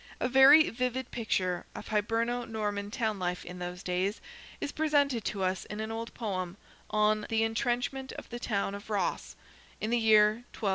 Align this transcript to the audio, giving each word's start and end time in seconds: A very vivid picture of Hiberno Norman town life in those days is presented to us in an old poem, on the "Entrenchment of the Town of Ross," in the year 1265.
A 0.19 0.27
very 0.27 0.67
vivid 0.71 1.11
picture 1.11 1.67
of 1.75 1.89
Hiberno 1.89 2.49
Norman 2.49 2.89
town 2.89 3.19
life 3.19 3.45
in 3.45 3.59
those 3.59 3.83
days 3.83 4.19
is 4.59 4.71
presented 4.71 5.23
to 5.25 5.43
us 5.43 5.65
in 5.65 5.79
an 5.79 5.91
old 5.91 6.11
poem, 6.15 6.57
on 6.89 7.27
the 7.29 7.43
"Entrenchment 7.43 8.11
of 8.13 8.27
the 8.31 8.39
Town 8.39 8.73
of 8.73 8.89
Ross," 8.89 9.35
in 9.79 9.91
the 9.91 9.99
year 9.99 10.41
1265. 10.57 10.69